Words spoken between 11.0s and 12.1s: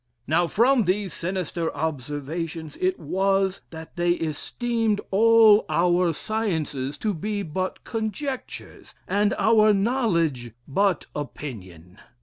opinion.